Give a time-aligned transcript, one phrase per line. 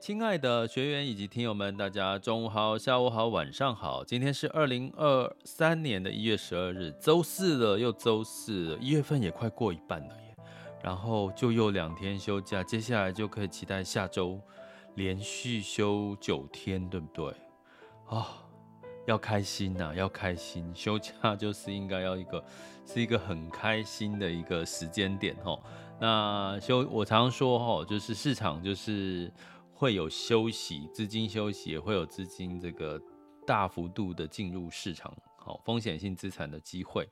[0.00, 4.04] 亲爱的学员以及听友们，大家中午好、下午好、晚上好。
[4.04, 10.36] 今天是二零二三年的一月十二日，周四了，又周四了，一月份也快过一半了耶。
[10.82, 14.40] 然后就又两天休假，接下来就可以期待下周
[14.94, 17.34] 连续休九天，对不对？
[18.06, 18.24] 哦，
[19.06, 22.42] 要开心呐、要开心，休假就是应该要一个，
[22.86, 25.60] 是一个很开心的一个时间点哦。
[26.00, 29.28] 那休，我常常说哈，就是市场就是
[29.78, 33.00] 会有休息，资金休息也会有资金这个
[33.46, 37.08] 大幅度的进入市场，好风险性资产的机会。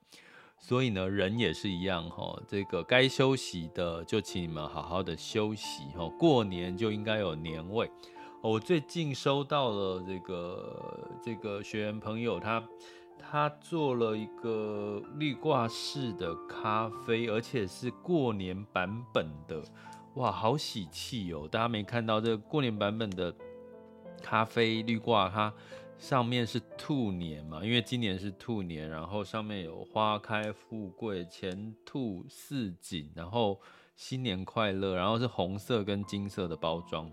[0.58, 6.08] 所以呢，人也是一样哈，这个该休息的就请你们好好的休息哈。
[6.18, 7.88] 过年就应该有年味。
[8.42, 12.60] 我最近收到了这个这个学员朋友他。
[13.18, 19.60] 他做了一个绿挂式的咖啡，而且是过年版本的，
[20.16, 21.46] 哇，好喜气哦！
[21.46, 23.34] 大家没看到这个过年版本的
[24.22, 25.52] 咖啡滤挂，它
[25.98, 27.62] 上面是兔年嘛？
[27.62, 33.60] 因为今年是兔年，然后上面有花开富贵、前兔似锦，然后
[33.94, 37.10] 新年快乐，然后是红色跟金色的包装。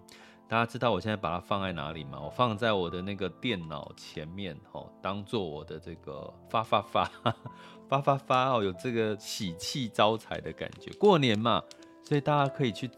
[0.47, 2.17] 大家知道我现在把它放在哪里吗？
[2.21, 7.03] 我放在我的那个电脑前面，哦，当做我的这个发发发
[7.89, 10.89] 发发发哦，有这个喜气招财的感觉。
[10.93, 11.61] 过年嘛，
[12.03, 12.89] 所以大家可以去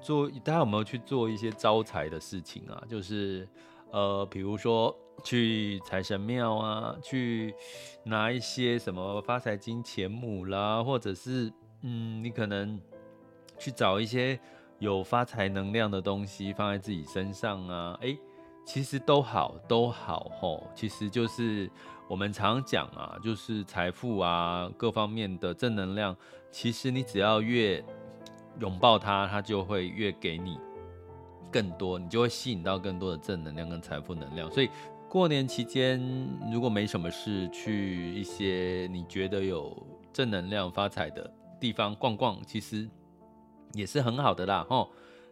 [0.00, 2.82] 做，大家有没有去做一些招财的事情啊？
[2.88, 3.48] 就是
[3.90, 4.94] 呃，比如说
[5.24, 7.54] 去财神庙啊，去
[8.04, 12.80] 拿一些什么发财金钱母啦，或者是嗯，你可能
[13.58, 14.38] 去找一些。
[14.80, 18.18] 有发财能量的东西放在自己身上啊，诶，
[18.66, 20.68] 其实都好，都好吼。
[20.74, 21.70] 其实就是
[22.08, 26.14] 我们常讲啊，就是财富啊，各方面的正能量，
[26.50, 27.82] 其实你只要越
[28.60, 30.58] 拥抱它，它就会越给你
[31.50, 34.50] 更多，你就会吸引到更多的正能量跟财富能量。
[34.50, 34.68] 所以
[35.08, 36.00] 过年期间，
[36.52, 39.76] 如果没什么事，去一些你觉得有
[40.12, 42.88] 正能量发财的地方逛逛，其实。
[43.76, 44.88] 也是很好的啦，吼，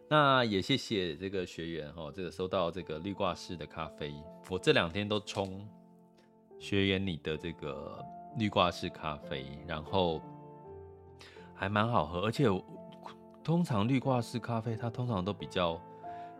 [0.09, 4.13] 那也谢谢这个学员，吼，这个收到这个绿挂式的咖啡，
[4.49, 5.65] 我这两天都冲
[6.59, 8.05] 学员你的这个
[8.37, 10.21] 绿挂式咖啡，然后
[11.55, 12.49] 还蛮好喝，而且
[13.43, 15.81] 通常滤挂式咖啡它通常都比较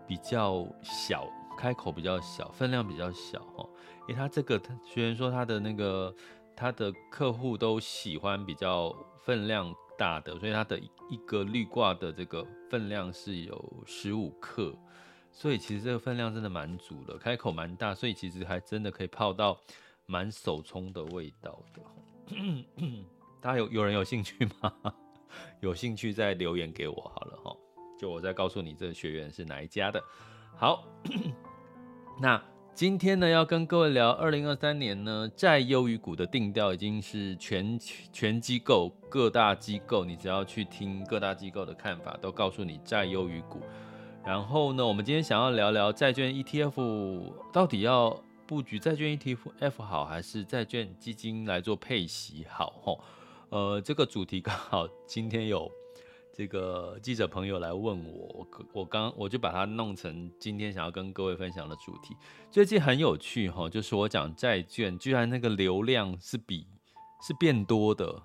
[0.08, 1.28] 比较小，
[1.58, 3.70] 开口比较小，分量比较小，吼，
[4.08, 6.16] 因为它这个学员说他的那个
[6.56, 9.74] 他的客户都喜欢比较分量。
[9.96, 10.78] 大的，所以它的
[11.08, 14.76] 一个滤挂的这个分量是有十五克，
[15.32, 19.56] 所以其实这个分量真的蛮足的，开口蛮大，所以其实还真的可以泡到
[20.08, 22.36] 蛮手冲的味道的。
[23.40, 24.74] 大家有有人有兴趣吗？
[25.60, 27.56] 有兴趣再留言给我好了哈，
[28.00, 30.04] 就我再告诉你这个学员是哪一家的。
[30.56, 30.84] 好，
[32.22, 32.42] 那。
[32.76, 37.78] 今天呢，要跟各位聊二零二三年呢债优于股的定调，已经是全
[38.12, 43.62] 全机构各大机构，你只要去听各大机构的看法，都告诉你债优于股。
[44.26, 47.22] 然后呢，我们今天想要聊聊债券 ETF
[47.52, 52.74] 到底要布局债券 ETF 好，还是债券基金来做配息好？
[52.82, 53.04] 吼，
[53.54, 55.72] 呃，这个主题刚好今天有。
[56.36, 62.16] 这个记者朋友来问我，我刚我就把它弄成今天想要跟各位分享的主题。
[62.50, 66.66] 最近很有趣哈，就是我讲债券，居然那个流量是比
[67.22, 68.20] 是变多的。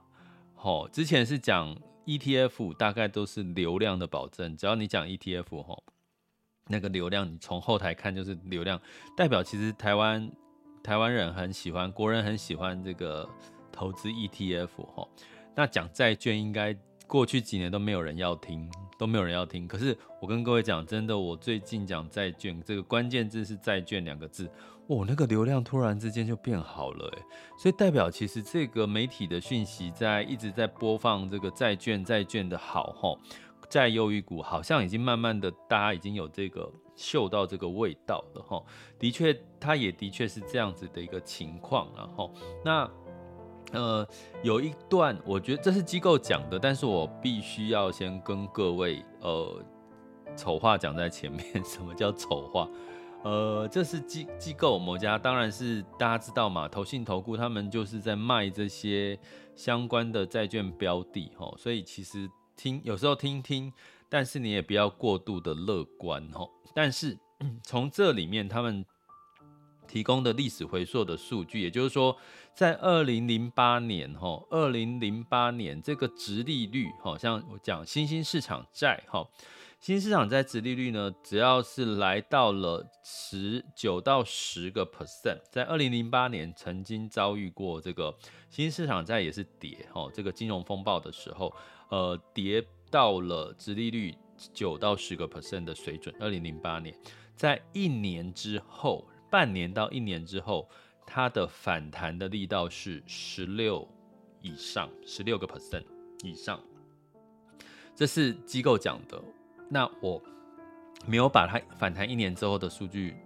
[0.55, 1.77] 哈，之前是讲
[2.07, 5.79] ETF，大概都是流量的保证，只要你讲 ETF 哈，
[6.69, 8.81] 那个流量你从后台看就是流量，
[9.15, 10.33] 代表其实台湾
[10.83, 13.29] 台湾人很喜欢，国人很喜欢这个。
[13.79, 15.07] 投资 ETF 哈。
[15.55, 16.77] 那讲债券，应该
[17.07, 19.69] 过去几年都没有人要听，都没有人要听。
[19.69, 24.51] 可是我跟各位讲，真的，我最近讲债券，这个关键字是债券两个字，
[24.89, 27.23] 哦，那个流量突然之间就变好了，哎，
[27.57, 33.17] 所以代表其实这个媒体的讯息在一直在播放这个债券，债券的好哈，
[33.71, 38.61] 债优于股，好像已经慢慢的大家已经有这个嗅到这个味道了哈。
[38.99, 42.33] 的确，它也的确是这样子的一个情况，然后
[42.65, 42.89] 那。
[43.73, 44.07] 呃，
[44.43, 49.63] 有一段，我觉得这是机构讲的，但是我必须要先跟各位，呃，
[50.35, 51.63] 丑话讲在前面。
[51.65, 52.69] 什么叫丑话？
[53.25, 59.19] 呃，这是机机构某家，当然是大家知道嘛，投信投顾他们就是在卖这些
[59.55, 62.27] 相关的债券标的，哦，所以其实
[62.57, 63.71] 听有时候听听，
[64.09, 66.49] 但是你也不要过度的乐观，哦。
[66.73, 67.19] 但是
[67.63, 68.85] 从这里面他们。
[69.91, 72.15] 提供的历史回溯的数据，也就是说，
[72.59, 79.25] 在二零零八年，哈，二零零八年这个殖利率，好像我讲新兴市场债，哈，
[79.79, 88.13] 新兴市场债殖利率呢，只要是来到了十九到十个 percent，在二零零八年曾经遭遇过这个
[88.51, 91.55] 新兴市场债也是跌，哈，这个金融风暴的时候，
[91.91, 92.61] 呃，跌
[92.91, 94.13] 到了殖利率
[94.53, 96.13] 九到十个 percent 的水准。
[96.19, 96.93] 二零零八年，
[97.37, 99.07] 在一年之后。
[99.31, 100.67] 半年到一年之后，
[101.11, 103.89] 它的反弹的力道是十六
[104.43, 105.85] 以上，十六个 percent
[106.23, 106.61] 以上，
[107.95, 109.19] 这是机构讲的。
[109.71, 110.23] 那我
[111.07, 113.17] 没有把它反弹一年之后的数据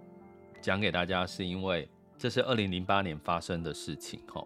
[0.61, 4.41] 讲给大家，是因为这是二零零八年发生的事情哈。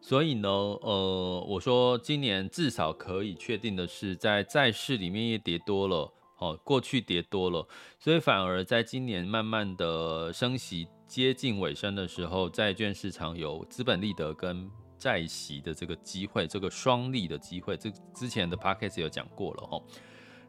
[0.00, 6.10] 所以呢，呃，我说今年至少可以确定的是，在债市里面也跌多了。
[6.38, 7.68] 哦，过去跌多了，
[7.98, 19.82] 所以反而在今年慢慢的升息接近尾声的时候，债券市场有资本利得跟债息的这个机会，这个双利的机会，这之前的 podcast 有讲过了哦。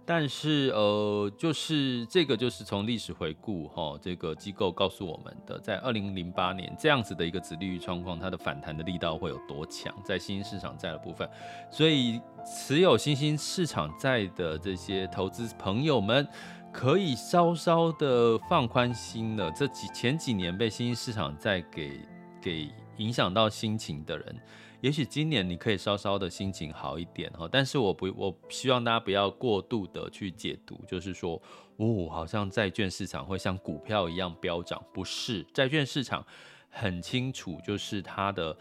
[0.05, 11.27] 但是呃，就是这个就是从历史回顾哈，这个机构告诉我们的，在二零零八年这样子的一个子利率状况，它的反弹的力道会有多强，在新兴市场债的部分。
[11.71, 16.27] 所以持有新兴市场债的这些投资朋友们，
[16.73, 19.51] 可以稍稍的放宽心了。
[19.51, 21.99] 这几前几年被新兴市场在给
[22.41, 24.35] 给影响到心情的人。
[24.79, 31.39] 也许今年你可以稍稍的心情好一点哈，但是我不，我希望大家不要过度的去解读，就是说，
[31.77, 36.25] 哦，好像债券市场会像股票一样飙涨，不是，债券市场
[36.67, 38.57] 很清楚，就是它的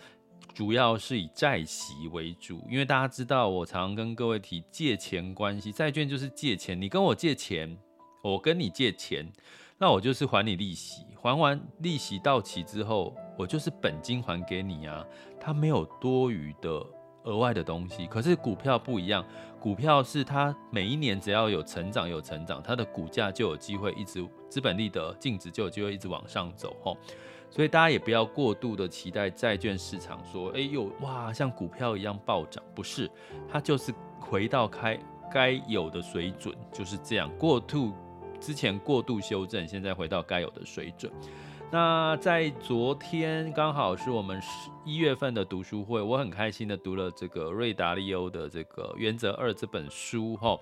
[0.52, 7.74] 主要是以债息为主，因为大家知道，我常常跟各位提借钱关系，债券就是借钱，你跟我借钱，
[8.22, 9.26] 我跟你借钱。
[9.82, 15.02] 那我就是还你利息，还完利息到期之后，我就是本金还给你啊，
[15.40, 16.84] 它没有多余的
[17.22, 18.06] 额外的东西。
[18.06, 19.24] 可是股票不一样，
[19.58, 26.94] 股票是它每一年只要有成长有成长，它的股价就有机会一直资本利得净值就有机会一直往上走吼。
[27.48, 33.10] 所以大家也不要过度的期待债券市场说，哎呦哇，像股票一样暴涨，不是，
[33.48, 35.00] 它就是回到开
[35.32, 37.94] 该有的水准，就是这样过度。
[38.40, 41.12] 之前过度修正，现在回到该有的水准。
[41.72, 44.48] 那在昨天刚好是我们十
[44.84, 50.58] 一月份的读书会，我很开心的读了这个瑞达利欧的这个《原则二》这本书，哈，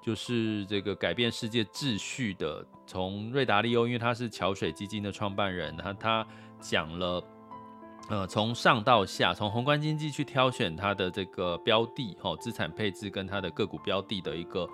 [0.00, 2.64] 就是这个改变世界秩序的。
[2.86, 6.26] 从瑞达利欧，因为他是桥水基金的创办人，他他
[6.60, 7.24] 讲了，
[8.08, 14.68] 呃，从上到下，从宏观经济去挑选他的这个标的，哈，资产配置跟他的个股标的的一个。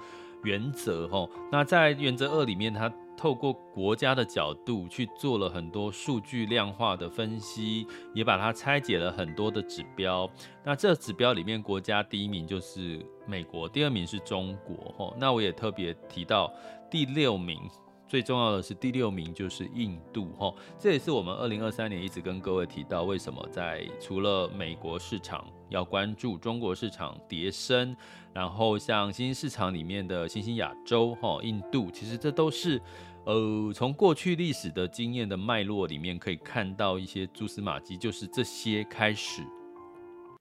[0.44, 10.30] 原则吼，那在原则二里面，它透过国家的角度去做了很多数据量化的分析，也把它拆解了很多的指标。
[10.64, 15.16] 那这指标里面，国家第一名就是美国，第二名是中国吼。
[15.18, 16.52] 那我也特别提到
[16.90, 17.58] 第六名。
[18.06, 27.96] 最重要的是第六名就是印度哈，这也是我们二零二三年一直跟各位提到，为什么在除了美国市场要关注中国市场跌升，
[28.32, 32.80] 然后像新兴市场里面的新兴亚洲哈，印度其实这都是
[33.24, 39.42] 呃从过去历史的经验的脉络里面可以看到一些蛛丝马迹，就是这些开始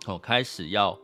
[0.06, 0.98] 哦开始要。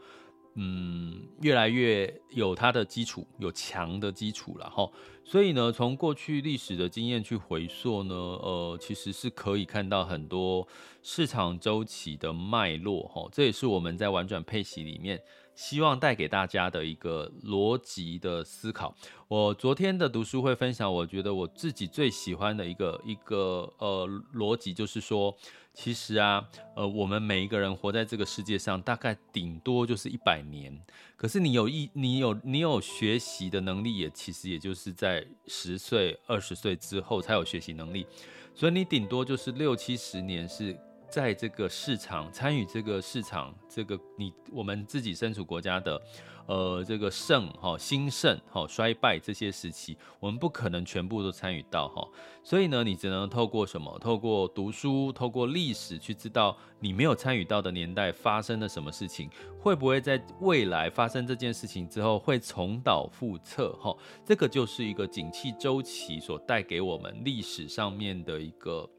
[0.56, 4.90] 嗯，越来越有它的基础，有强的基础了哈。
[5.26, 10.68] 所以呢，从过去历史的经验去回溯呢，呃，其实是可以看到很多
[11.02, 13.28] 市场周期的脉络哈。
[13.32, 15.20] 这也是我们在玩转配息里面
[15.56, 18.94] 希望带给大家的一个逻辑的思考。
[19.30, 25.34] 我昨天的读书会分享，我觉得我自己最喜欢的一个一个呃逻辑，就是说，
[25.74, 30.78] 其实啊，呃，我们每一个人活在这个世界上，大概顶多就是一百年。
[31.18, 38.06] 可是你有一，你有你有学习的能力，也其实也就是在十岁、二十岁之后才有学习能力。
[38.54, 40.78] 所以你顶多就是六七十年是
[41.14, 46.02] 在这个市场参与这个市场，这个你我们自己身处国家的。
[46.46, 52.06] 呃，这个盛哈、兴盛哈、衰败这些时期，我们不可能全部都参与到哈、
[52.44, 53.98] 所以呢，你只能透过什么？
[54.00, 63.96] 透过读书，透过历史去知道你没有参与到的年代发生了什么事情，会不会在未来发生这件事情之后会重蹈覆辙哈？
[64.26, 68.90] 这个就是一个景气周期所带给我们历史上面的一个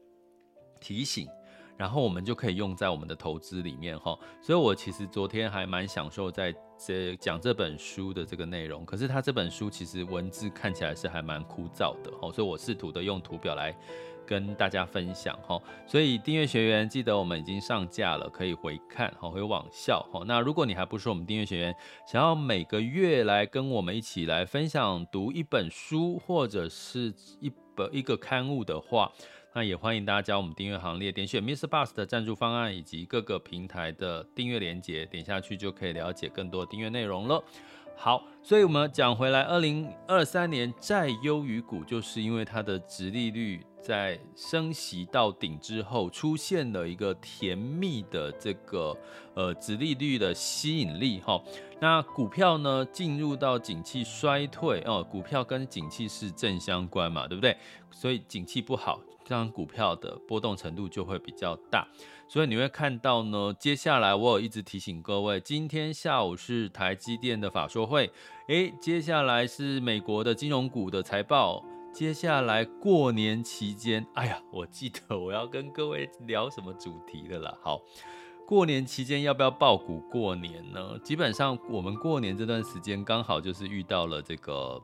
[0.81, 1.27] 提醒。
[1.77, 8.85] 然后我们就可以用在我们的投资里面哈，所以我其实昨天还蛮享受在这讲这本书的这个内容。
[8.85, 13.75] 可是他这本书其实文字看起来是还蛮枯燥的哈，所以我试图的用图表来
[14.25, 15.61] 跟大家分享哈。
[15.85, 20.23] 所以订阅学员记得我们已经上架了，可以回看哈，回网校哈。
[20.25, 21.75] 那如果你还不是我们订阅学员，
[22.07, 29.11] 想要每个月来跟我们一起来分享读一本书或者是一本一个刊物的话。
[29.57, 37.41] 那也欢迎大家加我们订阅行列，点选 miss bus 的赞助方案以及各个平台的订阅连接，点下去就可以了解更多订阅内容了。
[37.95, 48.95] 好，所以我们讲回来，二零二三年债优于股，就是因为它的殖利率在升息到顶之后，出现了一个甜蜜的这个
[49.33, 51.41] 呃殖利率的吸引力哈。
[51.81, 57.57] 那股票呢进入到景气衰退哦，股票跟景气是正相关嘛，对不对？
[57.89, 59.01] 所以景气不好。
[59.27, 61.87] 这张股票的波动程度就会比较大，
[62.27, 68.11] 所以你会看到呢，接下来我有一直提醒各位，今天下午是台积电的法说会，
[68.47, 77.57] 诶，接下来是美国的金融股的财报，接下来过年期间，哎呀，我记得我要跟各位聊什么主题的啦。
[77.63, 77.81] 好，
[78.45, 80.99] 过年期间要不要抱股过年呢？
[80.99, 84.83] 基本上我们过年这段时间刚好就是遇到了这个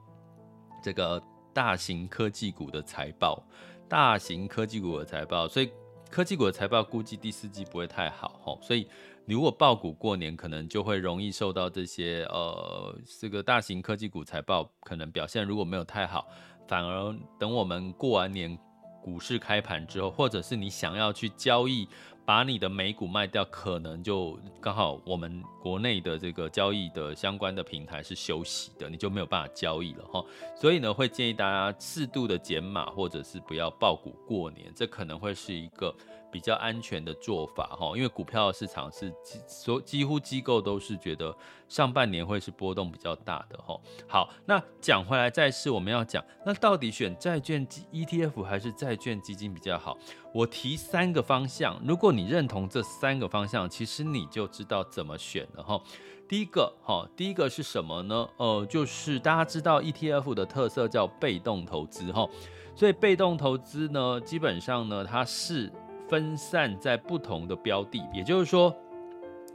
[0.81, 1.21] 这个
[1.53, 3.43] 大型科技股的财报。
[3.87, 5.69] 大型科技股的财报，所以
[6.09, 8.87] 科技股的财报估计第四季不会太好哈，所以
[9.31, 16.27] 如果爆股过年，可能就会容易受到这些呃这个大型科技股财报可能表现如果没有太好，
[16.67, 18.57] 反而等我们过完年
[19.01, 21.87] 股市开盘之后，或者是你想要去交易。
[22.23, 30.23] 把你的美股卖掉，可能就刚好我们国内的这个交易的相关的平台是休息的，你就没有办法交易了哈。
[30.55, 35.93] 所以呢，会建议大家适度的减码，或者是不要爆股过年，这可能会是一个。
[36.31, 41.35] 比较安全的做法哈，因为股票市场是几所几乎机构都是觉得
[41.67, 43.79] 上半年会是波动比较大的哈。
[44.07, 49.97] 好，那讲回来债市，我们要讲，那到底选债券 ETF 还是债券基金比较好？
[50.33, 55.81] 我提三个方向，如果你认同这三个方向，其实你就知道怎么选了哈。
[56.29, 58.29] 第一个哈，第一个是什么呢？
[58.37, 62.25] 呃，就是大家知道 ETF 的特色叫被动投资哈，
[62.73, 65.69] 所以被动投资呢，基本上呢，它是。
[66.11, 68.75] 分散在不同的标的，也就是说，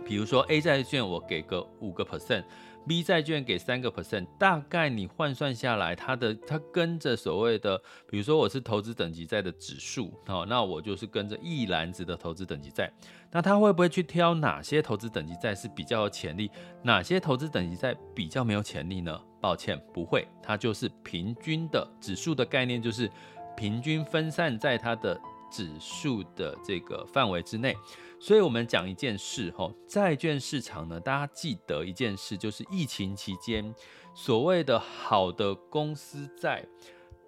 [0.06, 12.90] 比如说 A 债券我给个五个 percent，B 债券给三个 percent，大概你换算下来，它的它跟着所谓的，比如说我是投资等级债的指数，好，那我就是跟着一篮子的投资等级债，
[13.30, 16.50] 那它会不会去挑哪些投资等级债是比较有潜力，
[16.82, 19.20] 哪些投资等级债比较没有潜力呢？
[19.42, 23.10] 抱歉，不会，它就是平均的指数的概念，就是
[23.54, 25.20] 平均分散在它的。
[25.50, 27.76] 指数的这个范围之内，
[28.18, 33.74] 所以我们讲一件事哈，债券市场呢，大家记得一件事，就是疫情期间
[34.14, 36.66] 所谓的好的公司债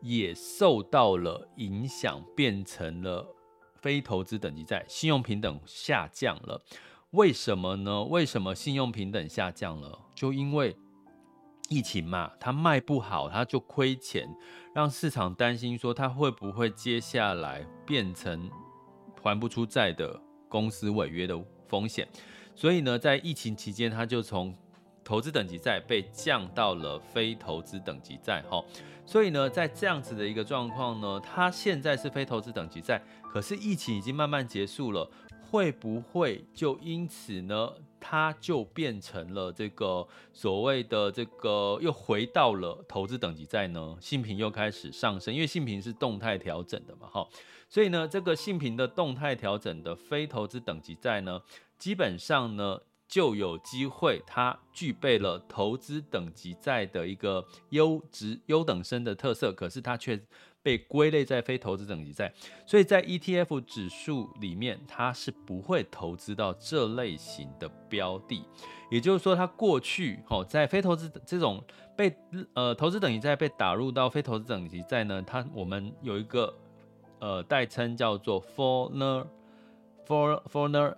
[0.01, 3.27] 也受到了影响，变成了
[3.75, 6.63] 非投资等级债，信用评等下降了。
[7.13, 8.05] 为什么呢？
[8.05, 9.99] 为什么信用评等下降了？
[10.15, 10.77] 就因为
[11.69, 14.29] 疫情嘛，它卖不好，它就亏钱。
[14.75, 18.51] 让市场担心说，它会不会接下来变成
[19.23, 22.09] 还不出债的公司违约的风险？
[22.55, 24.55] 所以呢，在疫情期间，它就从
[25.05, 28.43] 投资等级债被降到了非投资等级债。
[28.49, 28.65] 哈，
[29.07, 35.11] 所以呢，在这样子的一个状况呢，它现在是非投资等级债，可是疫情已经慢慢结束了。
[35.51, 43.97] 会不会就因此呢，它就变成了这个所谓的这个又回到了投资等级债呢？
[44.01, 47.29] 信评又开始上升，因为信评是动态调整的嘛，哈，
[47.69, 51.41] 所以呢，这个信评的动态调整的非投资等级债呢，
[51.79, 60.21] 基本上呢就有机会它具备了投资等级债的一个优质优等生的特色，可是它却。
[60.69, 62.31] 被归类在非投资等级债，
[62.67, 68.45] 所以在 ETF 指数里面，它是不会投资到这类型的标的。
[68.91, 71.65] 也就是说，它过去哦，在非投资这种
[71.97, 72.15] 被
[72.53, 76.55] 呃投资等级债被打入到非投资等级债呢，它我们有一个
[77.19, 79.27] 呃代称叫做 foreigner
[80.07, 80.95] for foreigner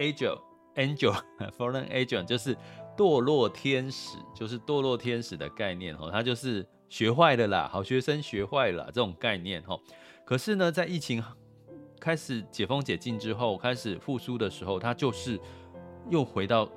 [0.00, 0.40] angel
[0.74, 1.16] angel
[1.56, 2.56] foreign angel 就是
[2.96, 6.66] 堕落天使，就是堕落天使的概念哦，它就是。
[6.88, 9.78] 学坏了啦，好学生学坏了这种概念哈。
[10.24, 11.22] 可是呢，在疫情
[12.00, 15.38] 开始解封解禁之后，开始复苏的时候，它就是
[16.10, 16.68] 又回到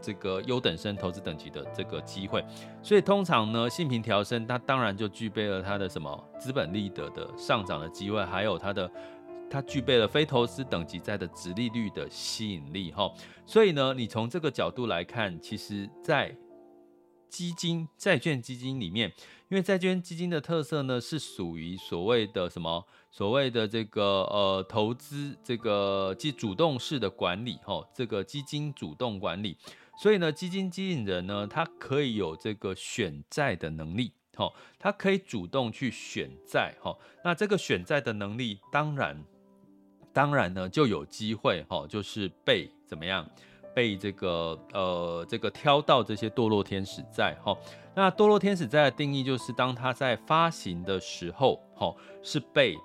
[0.00, 2.44] 这个优等生投资等级的这个机会。
[2.82, 8.90] 所以通常呢，信评调升，它当然就具备了它的什么资本利得的上涨的机会，还有它的
[9.50, 13.10] 它具备了非投资等级债的殖利率的吸引力哈。
[13.46, 16.36] 所以呢，你从这个角度来看，其实在
[17.28, 19.12] 基金债券基金里面。
[19.50, 22.84] 因为债券基金的特色呢，是属于所谓的什么？
[23.10, 29.56] 所谓的这个呃投资这个即主动式的管理，哈，这个基金主动管理。
[29.98, 36.94] 所以呢，基金经理人呢，他可以有这个选债的能力，哈，他可以主动去选债，哈。
[37.24, 39.24] 那这个选债的能力，当然，
[40.12, 43.26] 当然呢，就有机会，哈，就是被怎么样？
[43.78, 47.56] 被这个呃这个挑到这些堕落天使债哈，
[47.94, 52.76] 那堕落天使债的定义就是当它在发行的时候哈是被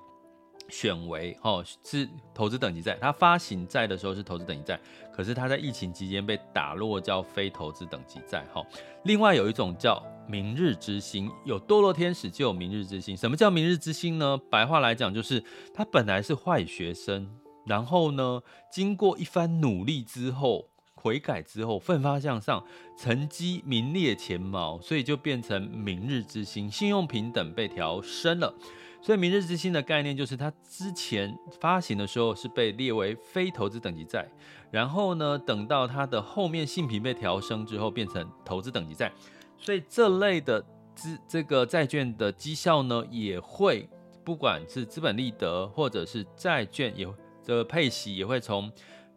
[0.70, 4.80] 选为哈是投资等级债，它发行债的时候是投资等级债，
[5.12, 8.64] 可是它在疫情期间被打落叫非投资等级债哈。
[9.06, 13.18] 另外有一种叫明日之星，有堕落天使就有明日之星。
[13.18, 14.38] 什么叫明日之星呢？
[14.52, 17.28] 白话来讲就是他本来是坏学生，
[17.66, 20.70] 然后呢经过一番努力之后。
[21.04, 22.64] 悔改之后奋发向上，
[22.98, 28.56] 成绩名列前茅，所以就变成明日之星，信用评等被调升了。
[29.02, 34.26] 所以明日之星的概念就是，它之前发行的时候是被列为非投资等级债，
[34.72, 39.12] 然后呢，等到它的后面信评被调升之后，变成投资等级债。
[39.58, 43.90] 所以这类的资这个债券的绩效呢，也会
[44.24, 47.06] 不管是资本利得或者是债券也
[47.44, 48.72] 这个配息也会从。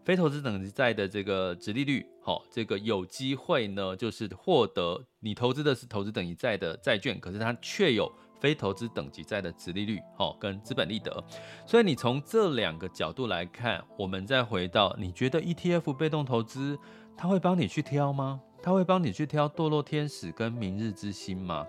[0.07, 11.25] 非投资等级债的这个殖利率，好，这个有机会呢，就是获得你投资的是投资等级债的债券，可是它却有非投资等级债的殖利率，好，跟资本利得。
[11.66, 16.79] 所以你从这两个角度来看，我们再回到，你觉得 ETF 被动投资，
[17.16, 18.40] 它会帮你去挑吗？
[18.62, 21.66] 它会帮你去挑堕落天使跟明日之星吗？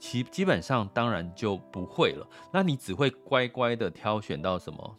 [0.00, 4.98] 其基本上当然就不会了，那你只会乖乖的挑选到什么？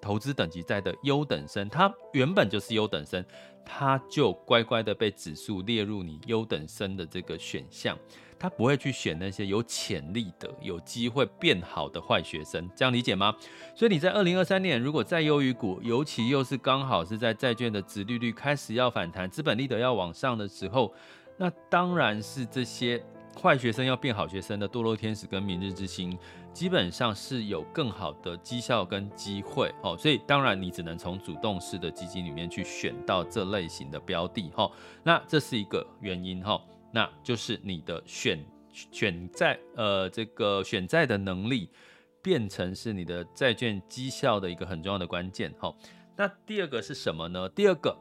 [0.00, 3.24] 投资等级债的优等生，他原本就是优等生，
[3.64, 7.96] 他就乖乖的被指数列入你优等生的这个选项，
[8.38, 13.34] 他不会去选那些有潜力的、有机会变好的坏学生，这样理解吗？
[13.74, 20.92] 所以你在二零二三年如果再优于股，尤其又是刚好是在债券的殖利率开始要反弹、资本利得要往上的时候，
[21.36, 23.02] 那当然是这些。
[23.40, 26.18] 坏学生要变好学生的堕落天使跟明日之星，
[26.52, 34.70] 基本上是有更好的绩效跟机会哦，所以当然你只能从主动式的基金里面去选到这类型的标的哈，
[35.02, 36.60] 那这是一个原因哈，
[36.92, 41.70] 那就是你的选选债呃这个选债的能力
[42.22, 45.74] 变成是你的债券绩效的一个很重要的关键哈。
[46.16, 47.48] 那第二个是什么呢？
[47.48, 47.96] 第二个。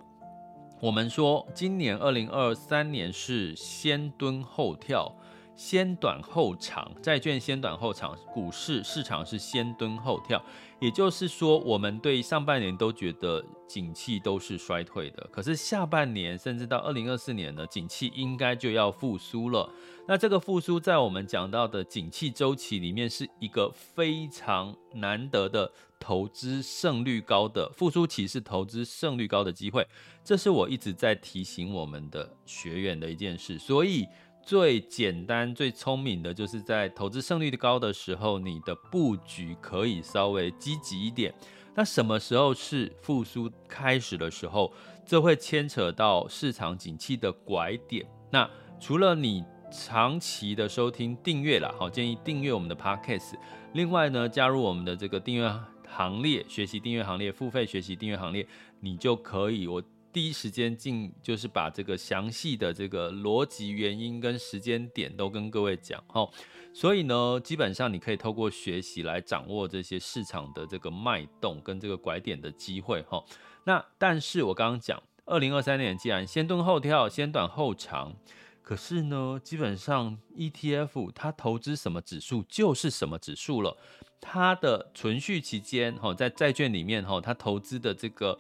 [0.82, 5.14] 我们说，今年二零二三年是先蹲后跳，
[5.60, 10.42] 先短后长，债券先短后长，股市市场是先蹲后跳。
[10.80, 19.70] 也就是说，我们对上半年都觉得景气都是衰退的，可是下半年甚至到二零二四年呢，景气应该就要复苏了。
[20.08, 25.70] 那这个复苏在我们讲到的景气周期里面，是一个非常难得的
[26.00, 29.86] 投资胜率高的复苏期，是投资胜率高的机会。
[30.24, 34.08] 这是我一直在提醒我们的学员的一件事，所以。
[34.42, 41.34] 最简单、最聪明的，就是在投资胜率高的时候，你的布局可以稍微积极一点。
[41.76, 44.74] 那什么时候是复苏开始的时候？
[45.06, 48.06] 这会牵扯到市场景气的拐点。
[48.32, 48.50] 那
[48.80, 53.36] 除了你长期的收听订阅啦，好，建议订阅我们的 Podcast。
[53.74, 55.52] 另外呢，加入我们的这个订阅
[55.88, 58.48] 行列，学习订阅行列，付费学习订阅行列，
[58.80, 59.82] 你就可以我。
[60.12, 66.28] 第一时间进就是把这个详细的这个逻辑原因跟时间点都跟各位讲哈，
[66.74, 73.24] 所以呢，基本上你可以透过学习来掌握这些市场的这个脉动跟这个拐点的机会哈。
[73.66, 78.16] 那但是我刚刚讲，二零二三年既然先蹲后跳，先短后长。
[78.62, 83.76] 可是呢，基本上 ETF 它投资什么指数就是什么指数了。
[84.22, 88.38] 它的存续期间，哈，在债券里面，哈，它投资的这个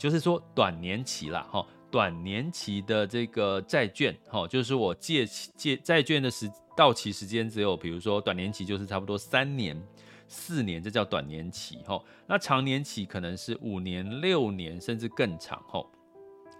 [0.00, 9.78] 就是说短年期啦，哈，短年期的这个债券，哈，就是我借借债券的时到期时间只有，比如说短年期就是差不多三年、
[10.26, 12.02] 四年，这叫短年期，哈。
[12.26, 15.84] 那长年期可能是五年、六年，甚至更长，哈。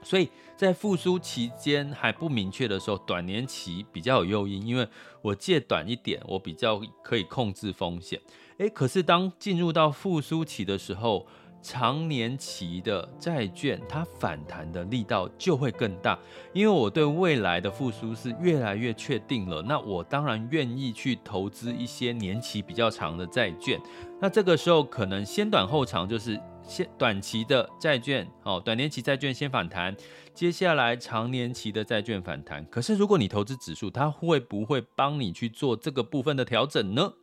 [0.03, 4.87] 所以在复苏期间还不明确的时候，短年期比较有诱因，因为
[5.22, 8.20] 我借短一点，我比较可以控制风险。
[8.59, 11.26] 诶，可是当进入到复苏期的时候，
[11.62, 16.18] 长年期的债券它反弹的力道就会更大，
[16.53, 23.81] 因为我对未来的复苏是越来越确定了，那我当然愿意去投资一些年期比较长的债券。
[24.20, 26.40] 那这个时候可能先短后长，就是。
[26.62, 29.96] 先短期的债券哦，短年期债券先反弹，
[30.33, 32.64] 接下来长年期的债券反弹。
[32.66, 37.14] 可是如果你投资指数，它会不会帮你去做这个部分的调整呢？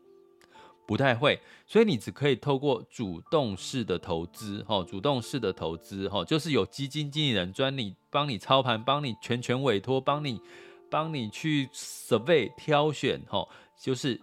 [0.88, 10.39] 不太会，所以你只可以透过主动式的投资哈，主动式的投资哈，就是有基金经理人专你帮你操盘，帮你全权委托，帮你
[10.89, 13.47] 帮你去 survey 挑选哈，
[13.80, 14.19] 就是。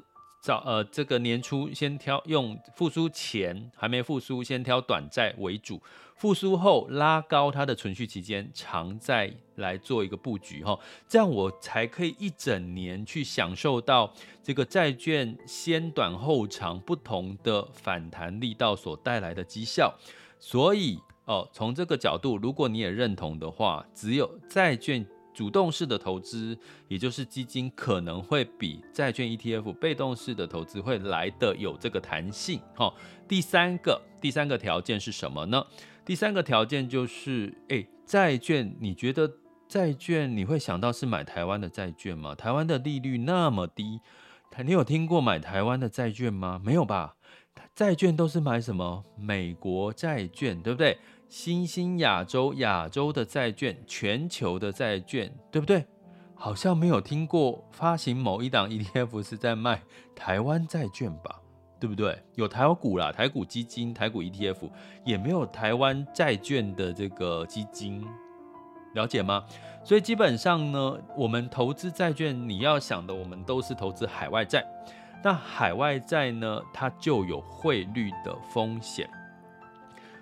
[0.46, 5.80] 找呃，这个年初先挑用复苏前还没复苏，先挑短债为主，
[6.16, 19.94] 复苏后拉高它的存续期间，长债来做一个布局哈，这样我才可以一整年去享受到这个债券先短后长不同的反弹力道所带来的绩效。
[20.38, 25.06] 所以哦，从这个角度，如果你也认同的话，只有债券。
[25.34, 32.60] 主动式的投资，也就是基金可能会比债券 ETF 被动式的投资会来得有这个弹性。
[32.76, 32.94] 哈，
[33.26, 35.66] 第三个第三个条件是什么呢？
[36.04, 39.30] 第三个条件就是，诶，债券，你觉得
[39.66, 42.34] 债券你会想到是买台湾的债券吗？
[42.34, 44.00] 台湾的利率那么低，
[44.62, 46.60] 你有听过买台湾的债券吗？
[46.62, 47.16] 没有吧？
[47.74, 49.02] 债券都是买什么？
[49.16, 50.98] 美国债券，对不对？
[51.28, 55.86] 新兴亚洲、亚洲的债券、全球的债券，对不对？
[56.34, 59.82] 好像没有听过发行某一档 ETF 是在卖
[60.14, 61.40] 台湾债券吧？
[61.84, 62.18] 对不对？
[62.34, 64.70] 有台股啦，台股基金、台股 ETF，
[65.04, 68.02] 也没有台湾债券的这个基金，
[68.94, 69.44] 了解吗？
[69.84, 74.64] 所以基本上呢，我们投资债券，你要想的，我们都是投资海外债。
[75.22, 79.06] 那海外债呢，它就有汇率的风险。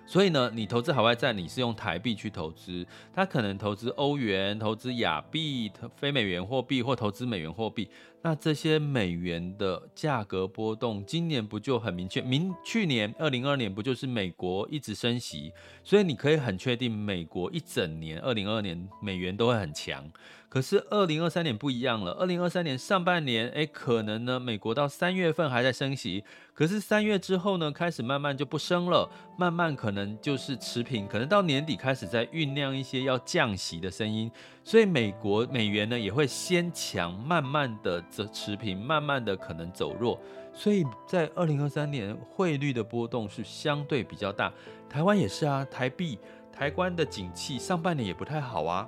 [0.05, 7.89] 所以呢，你投资海外债，你是用台币去投资，他可能投资欧元、投资亚币、非美元货币或投资美元货币。
[8.21, 12.21] 那这些美元的价格波动，今年不就很明确？
[12.21, 15.51] 明去年二零二二年不就是美国一直升息，
[15.83, 20.09] 所以你可以很确定，美国一整年二零二二年美元都会很强。
[20.53, 34.31] 可是二零二三年不一样了，二零二三年上半年，诶，可能呢，美国到三月份还在升息，可是三月之后呢，开始慢慢就不升了，慢慢可能就是持平，可能到年底开始在酝酿一些要降息的声音，
[34.63, 40.19] 所以美国美元呢也会先强，慢慢的则持平，慢慢的可能走弱，
[40.53, 44.53] 所以在二零二三年汇率的波动是相对比较大，
[44.87, 46.19] 台湾也是啊，台币
[46.55, 48.87] 台湾的景气上半年也不太好啊。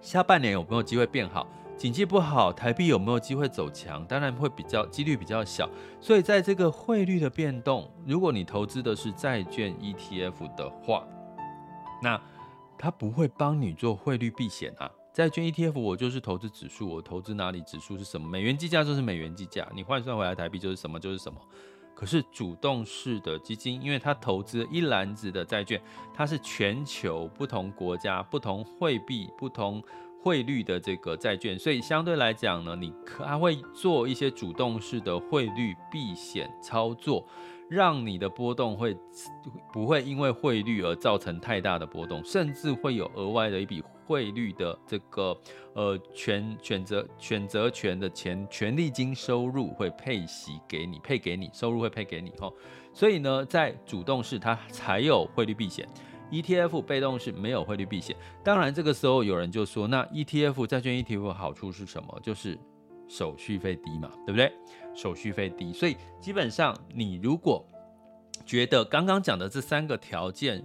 [0.00, 1.46] 下半年有没有机会变好？
[1.76, 4.04] 景气不好，台币有没有机会走强？
[4.06, 5.68] 当然会比较几率比较小。
[5.98, 11.06] 所以在这个汇率的变动，如果你投资的是债券 ETF 的话，
[12.02, 12.20] 那
[12.76, 14.90] 它不会帮你做汇率避险啊。
[15.12, 18.28] 债券 ETF 我就是投资指数，我投资哪里指数是什么？
[18.28, 21.40] 美元计价就是美元计价，你换算回来台币就是什么就是什么。
[21.94, 25.80] 可是主动式的基金，因为它投资一篮子的债券，
[26.14, 29.82] 它是全球不同国家、不同汇币、不同
[30.22, 37.26] 汇率的这个债券，所以相对来讲呢，你可还会做一些主动式的汇率避险操作。
[37.70, 38.96] 让你的波动会
[39.72, 45.38] 不会因为汇率而造成太大的波动，甚至会有额外的一笔汇率的这个
[45.74, 52.52] 呃权选择选择权的钱权利金收入会配息给你，配给你收入会配给你哦。
[52.92, 55.88] 所以呢，在主动式它才有汇率避险
[56.32, 58.16] ，ETF 被动式没有汇率避险。
[58.42, 62.18] 当然这个时候有人就说，那 ETF 债券 ETF 的好处是什么？
[62.20, 62.58] 就是。
[63.12, 64.52] 手续费低嘛，对不对？
[65.00, 67.66] 手续费低，所以基本上你如果
[68.44, 70.62] 觉得刚刚讲的这三个条件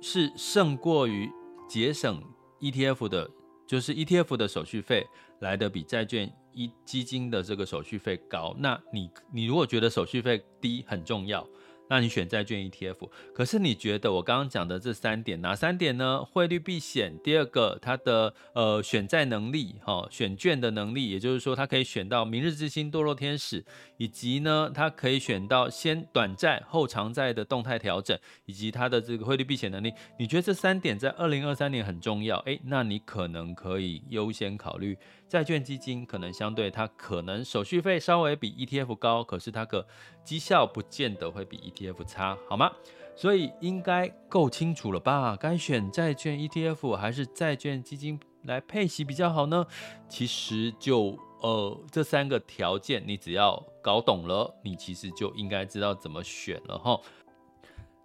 [0.00, 1.30] 是胜过于
[1.68, 2.20] 节省
[2.58, 3.30] ETF 的，
[3.64, 5.06] 就是 ETF 的手续费
[5.38, 11.46] 来的比债券一基金的这个手续费高，那你你如果觉得手续费低很重要，
[11.92, 13.10] 那你选债券 ETF。
[13.34, 16.24] 可是你觉得我刚刚讲的这三点哪三点呢？
[16.24, 23.62] 汇率避险，第二个它的呃选债能力，哈、选券的能力，也就是说它可以选到明日之星、堕落天使，
[23.98, 29.92] 以及呢它可以选到先短债后长债的动态调整，以及它的这个汇率避险能力。
[30.18, 32.38] 你觉得这三点在二零二三年很重要？
[32.46, 34.96] 诶，那你可能可以优先考虑
[35.32, 39.86] 债券基金，可能相对它可能手续费稍微比 ETF 高，可是它的
[40.22, 42.70] 绩效不见得会比 ETF 差，好吗？
[43.16, 45.34] 所以应该够清楚了吧？
[45.34, 49.66] 该选债券 ETF 还是债券基金来配息比较好呢？
[50.06, 57.00] 其实就呃这三个条件，你只要搞懂了，你其实就应该知道怎么选了哈。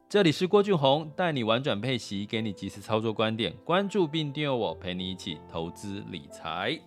[0.08, 6.80] 这里是郭俊宏，带你玩转配息，给你及时操作观点，关注并订阅我，陪你一起投资理财。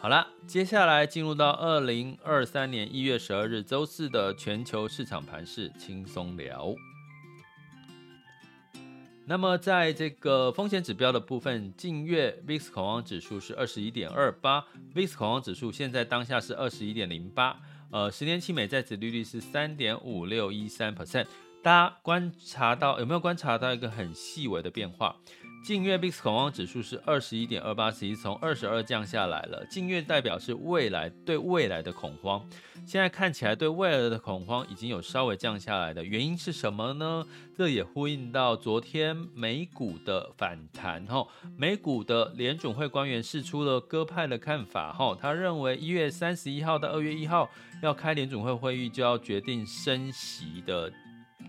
[0.00, 6.72] 好了，接下来进入到二零二三年一月十二日周四的全球市场盘势轻松聊。
[9.26, 17.58] 那么，在这个风险指标的部分，近月 VIX 恐慌指数是二十一点二八，VIX 恐慌指数现在当下是二十一点零八，
[17.90, 21.26] 呃，十年期美债殖利率是三点五六一三 percent。
[21.60, 25.16] 大家观察到有没有观察到一个很细微的变化？
[25.64, 29.66] 近月 VIX 恐慌指数是二十一点二八，其实从二十二降下来了。
[29.66, 32.42] 近月代表是未来对未来的恐慌，
[32.86, 37.26] 现在看起来对未来的恐慌已经有稍微降下来的原因是什么呢？
[37.54, 47.50] 这也呼应到昨天美股的反弹哈，美股的联准会官员释出了鸽派的看法哈，他认为一月三十一号到二月一号
[47.82, 50.90] 要开联准会会议，就要决定升息的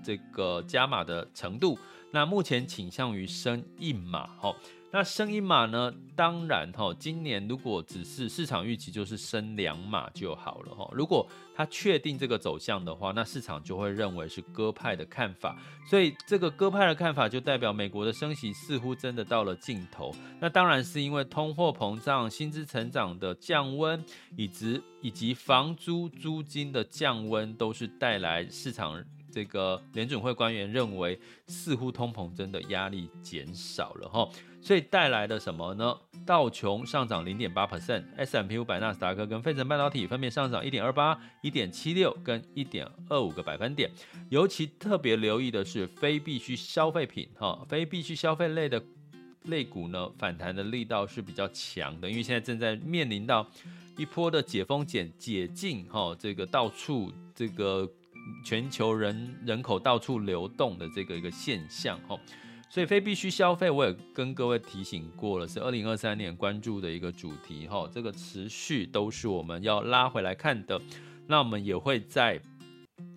[0.04, 1.80] 这个加码的程度。
[2.12, 4.56] 那目前倾向于升一码，哈，
[4.92, 5.94] 那升一码呢？
[6.16, 10.90] 当然，哈，今年如果只是市场预期，就是升两码就好了，哈。
[10.92, 15.56] 如果他确定这个走向的话，那市场就会认为是鸽派的看法，
[15.88, 20.12] 所以这个鸽派的看法就代表美国的升息似乎真的到了尽头。
[20.40, 24.04] 那当然是因为通货膨胀、薪资成长的降温，
[24.36, 29.02] 以及以及房租租金的降温，都是带来市场。
[29.32, 34.30] 这个联准会官员认为，似乎通膨真的压力减少了哈，
[34.62, 35.96] 所以带来的什么呢？
[36.26, 43.90] 道琼上涨零点八 percent，S&P 五百、纳斯达克跟费城半导体分别上涨一点二八、一点七六跟一点二五个百分点。
[44.30, 48.84] 尤其特别留意的是非必需消费品哈，非必需消费类的
[49.44, 53.50] 类股呢，反弹的力道是比较强的，因为现在正在面临到
[53.98, 57.90] 一波的解封解解禁哈，这个到处这个。
[58.44, 62.20] 全球人人口到处流动的这个一个现象哦，
[62.70, 70.80] 所以非必须消费我也跟各位提醒过了，是二零二三年关注的一个主题哈，这个持续都是我们要拉回来看的。
[71.28, 72.40] 那我们也会在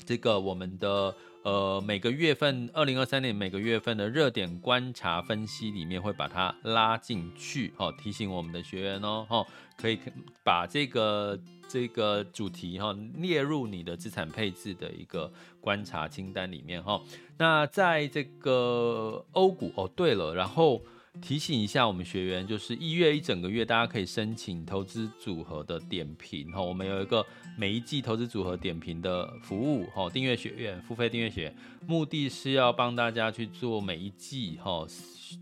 [0.04, 9.98] 这个我们的呃每个月份，二零二三年每个月份的热点观察分析里面会把它拉进去好，提醒我们的学员哦哈，可以
[10.44, 11.38] 把这个。
[11.68, 17.00] 这个主题哈列入你的资产配置的一个观察清单里面哈。
[17.38, 20.82] 那在这个欧股哦，对了，然后
[21.20, 26.62] 提醒一下我们学员，就是一月一整个月大家可以申请投资组合的点评哈。
[26.62, 27.24] 我们有一个
[27.56, 31.54] 每一季投资组合点评的服务哈，订阅学员付费订阅学，
[31.86, 34.86] 目的是要帮大家去做每一季哈，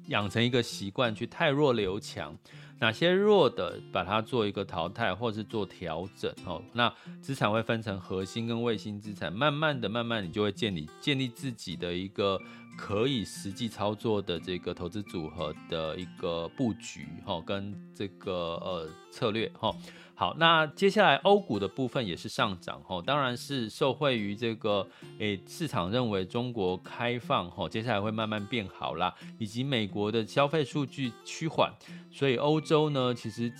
[0.09, 2.37] 养成一个习惯去汰弱留强。
[2.81, 6.61] 哪些弱的，把它做一个淘汰，或是做调整哈。
[6.73, 12.41] 那资产会分成核心跟卫星资产，慢慢的、慢慢你就会建立建立自己的一个
[12.81, 18.33] 可以实际操作的这个投资组合的一个布局哈，跟这个
[18.65, 19.71] 呃策略哈。
[20.15, 24.87] 好，那接下来欧股的部分也是上涨哈，当然是受惠于这个
[25.19, 31.71] 诶市场认为中国开放哈，接下来会慢慢变好啦，以及美国的消费数据趋缓，
[32.11, 33.53] 所以欧洲呢其实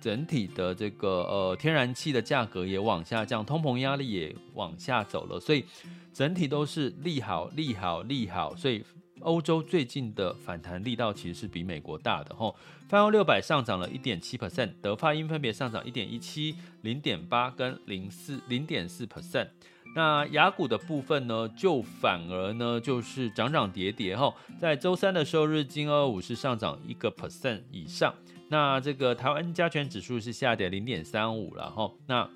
[0.00, 5.64] 整体的这个呃天然气的价格也往下降，通膨压力也往下走了，所以
[6.16, 8.82] 整体都是利好利好利好，所以。
[9.20, 12.54] 欧洲最近的反弹力道其实是比美国大的吼，
[12.86, 19.48] 泛欧六百上涨了一点七 percent，德法英分别上涨一点一七、零点八跟零四零点四 percent。
[19.96, 28.14] 那雅股的部分呢，就反而呢就是涨涨跌跌吼，在周三的时候，日经二五是上涨一个 percent 以上，
[28.48, 32.28] 那这个台湾加权指数是下跌零点三五了吼，那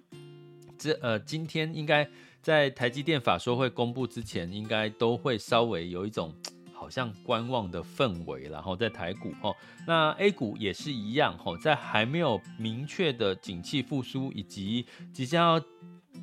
[0.78, 2.08] 这呃今天应该
[2.42, 6.34] 在台积电法说会公布之前，应该都会稍微有一种。
[6.72, 9.54] 好像观望的氛围，然后在台股哈，
[9.86, 15.64] 那 A 股也是一样哈，在还没有明确的景气复苏以及即将要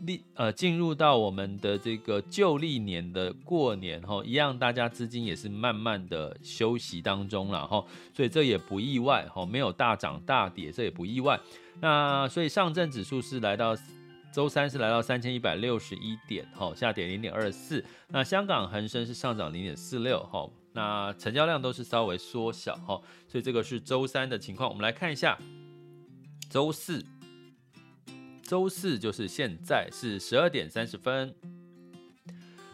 [0.08, 11.40] 历呃进入到我们的这个旧历年的过年哈，一样大家资金也是慢慢的休息当中了哈，所以这也不意外哈，没有大涨大跌，这也不意外。
[11.80, 13.76] 那所以上证指数是来到
[14.38, 17.84] 周三是来到三千一百六十一点哈，下跌零点二四。
[18.10, 24.70] 那香港恒生是上涨零点四六哈，那成交量都是稍微缩小哈，所以这个是周三的情况。
[24.70, 25.36] 我们来看一下
[26.52, 27.04] 周四。
[28.44, 31.34] 周四就是现在是十二点三十分，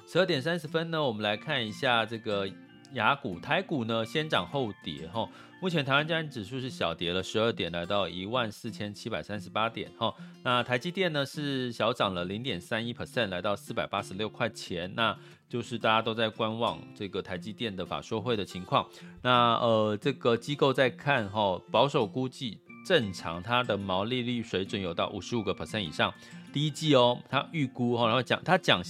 [0.06, 2.46] 十二点三十分呢，我们来看一下这个
[2.94, 5.28] 雅股、台股呢，先涨后跌哈。
[5.62, 10.14] 目前台湾加权指数是小跌了十二点，来到一万四千七百三十八点哈。
[10.44, 14.92] 那台积电呢是小涨了零点三一 percent，来到四百八十六块钱。
[14.96, 18.86] 那就是大家都在观望这个台积电的法说会的情况。
[19.22, 22.60] 那呃，这个机构在看哈，保守估计。
[22.86, 26.14] 正常，它的毛利率水准有到五十五个 percent 以上。
[26.52, 28.84] 第一季哦，它预估哈，然后讲它讲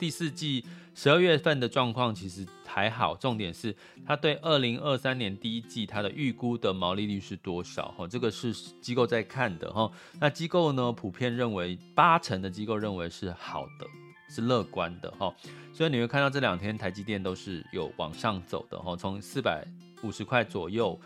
[0.00, 0.64] 第四季
[0.96, 3.14] 十二月份的状况其实还好。
[3.14, 7.94] 重点是它对二零二三年第一季它的预估的毛利率是多少？
[7.98, 9.92] 哈，这个是机构在看的哈。
[10.18, 13.86] 那机构呢，普遍认为八成的机构认为是好的，
[14.30, 15.32] 是乐观的哈。
[15.70, 19.66] 所以你会看到这两天台积电都是有往上走的哈，从四百
[20.02, 20.98] 五十块左右。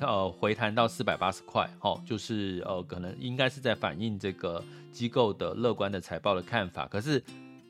[0.00, 6.88] 呃，回弹到四百八十块，哦，就是呃，可能应该是在反映这个机构的乐观的财报的看法。
[6.88, 7.22] 可是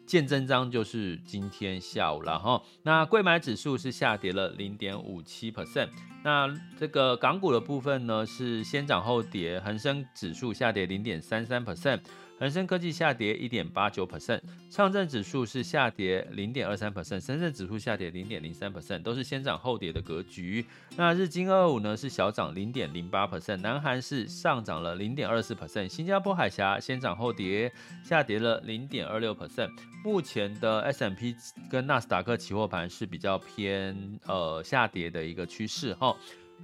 [0.07, 2.63] 见真章就是今天下午了哈。
[2.83, 5.89] 那贵买指数是下跌了零点五七 percent。
[6.23, 12.01] 那这个港股的部分呢，是先涨后跌，恒生指数下跌零点三三 percent。
[12.37, 20.67] 恒生科技下跌一点八九 percent，上证指数是下跌零点二三 percent，深圳指数下跌零点零三 percent，都是先涨后跌的格局。
[20.97, 29.71] 那日经二五呢是小涨零点零八 percent，南韩是上涨了零点二四 percent，新加坡海峡先涨后跌，下跌了零点二六 percent。
[30.03, 31.37] 目前的 S M P
[31.71, 36.15] 跟纳斯达克期货盘是比较偏呃下跌的一个趋势哈。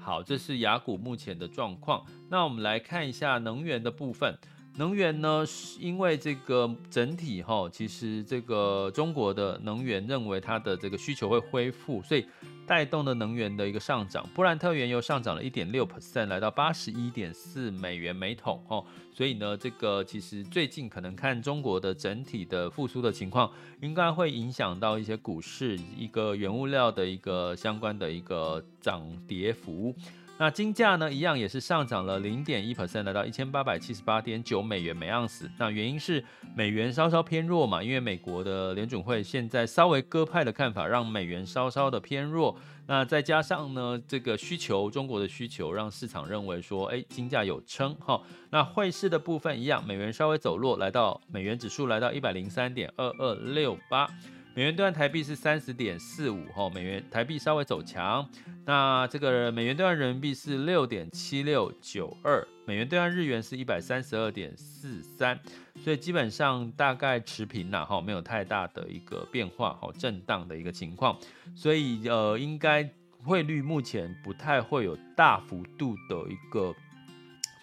[0.01, 2.05] 好，这是雅股目前的状况。
[2.29, 4.37] 那我们来看一下能源的部分。
[4.81, 12.25] 能源呢，是因为这个整体哈，其实这个中国的能源认为它的这个需求会恢复，所以
[12.67, 14.27] 带动的能源的一个上涨。
[14.35, 18.83] 布兰特原油上涨了一点六 percent，来到八十一点四美元每桶哈。
[19.13, 29.95] 所以呢，这个其实最近可能看中国的整体的复苏的情况，应该会影响到一些股市一个原物料的一个相关的一个涨跌幅。
[30.41, 35.47] 那金价呢，一样也是上涨了零点一 percent，来到一千八百七十八点九美元每盎司。
[35.59, 36.25] 那原因是
[36.55, 42.57] 美元稍稍偏弱嘛，因为美国的联准会现在稍微鸽派的看法，让美元稍稍的偏弱。
[42.87, 48.19] 那再加上呢，这个需求，中国的需求让市场认为说，哎，金价有撑哈。
[48.49, 54.09] 那汇市的部分一样，美元稍微走弱，来到美元指数来到一百零三点二二六八。
[54.53, 58.29] 美元兑换台币是三十点四五哈，美元台币稍微走强。
[58.67, 65.39] 那这个美元兑换人民币是六点七六九二，美元兑换日元是一百三十二点四三，
[65.85, 71.17] 所以基本上大概持平了哈，没有太大的一个变化哈，震荡的一个情况。
[71.55, 72.89] 所以呃，应该
[73.23, 76.75] 汇率目前不太会有大幅度的一个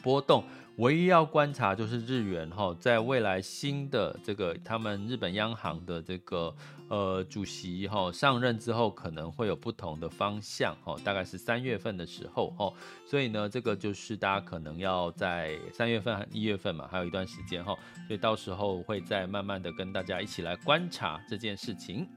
[0.02, 0.43] 波动。
[0.77, 6.53] 唯一要观察就是日元哈，在未来新的这个他们日本央行的这个
[6.87, 12.71] 呃主席哈上任之后，可能会有不同的方向哈，大概是三月份的时候哈，
[13.07, 17.75] 所以呢，这个就是大家可能要在三月份一月份嘛，还有一段时间哈，
[18.07, 22.07] 所以到时候会再慢慢的跟大家一起来观察这件事情。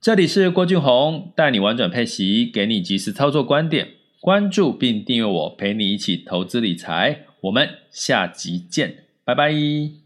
[0.00, 7.24] 这里是郭俊宏，带你玩转配息，给你及时操作观点，关注并订阅我，陪你一起投资理财。
[7.46, 10.05] 我们下集见，拜拜。